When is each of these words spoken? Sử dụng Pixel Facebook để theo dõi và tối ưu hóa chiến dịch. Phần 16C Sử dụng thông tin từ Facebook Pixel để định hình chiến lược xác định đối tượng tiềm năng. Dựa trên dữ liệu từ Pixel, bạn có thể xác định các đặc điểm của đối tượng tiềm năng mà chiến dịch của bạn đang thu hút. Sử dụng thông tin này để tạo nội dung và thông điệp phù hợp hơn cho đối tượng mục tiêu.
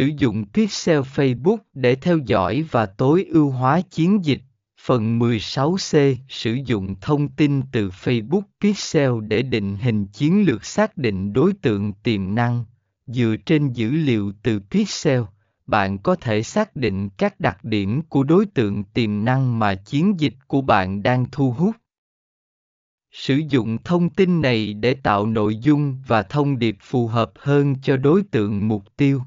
Sử 0.00 0.10
dụng 0.18 0.44
Pixel 0.52 1.00
Facebook 1.00 1.56
để 1.74 1.94
theo 1.94 2.18
dõi 2.18 2.64
và 2.70 2.86
tối 2.86 3.26
ưu 3.30 3.50
hóa 3.50 3.80
chiến 3.80 4.24
dịch. 4.24 4.40
Phần 4.80 5.18
16C 5.18 6.14
Sử 6.28 6.58
dụng 6.66 6.94
thông 7.00 7.28
tin 7.28 7.62
từ 7.72 7.88
Facebook 7.88 8.42
Pixel 8.60 9.10
để 9.28 9.42
định 9.42 9.76
hình 9.76 10.06
chiến 10.06 10.44
lược 10.46 10.64
xác 10.64 10.96
định 10.96 11.32
đối 11.32 11.52
tượng 11.52 11.92
tiềm 11.92 12.34
năng. 12.34 12.64
Dựa 13.06 13.36
trên 13.46 13.72
dữ 13.72 13.90
liệu 13.90 14.32
từ 14.42 14.60
Pixel, 14.70 15.20
bạn 15.66 15.98
có 15.98 16.16
thể 16.16 16.42
xác 16.42 16.76
định 16.76 17.08
các 17.08 17.40
đặc 17.40 17.64
điểm 17.64 18.02
của 18.02 18.22
đối 18.22 18.46
tượng 18.46 18.84
tiềm 18.84 19.24
năng 19.24 19.58
mà 19.58 19.74
chiến 19.74 20.20
dịch 20.20 20.34
của 20.46 20.60
bạn 20.60 21.02
đang 21.02 21.26
thu 21.32 21.52
hút. 21.52 21.76
Sử 23.12 23.36
dụng 23.48 23.78
thông 23.84 24.10
tin 24.10 24.40
này 24.40 24.74
để 24.74 24.94
tạo 24.94 25.26
nội 25.26 25.56
dung 25.56 26.02
và 26.06 26.22
thông 26.22 26.58
điệp 26.58 26.76
phù 26.80 27.06
hợp 27.06 27.32
hơn 27.38 27.74
cho 27.82 27.96
đối 27.96 28.22
tượng 28.22 28.68
mục 28.68 28.96
tiêu. 28.96 29.22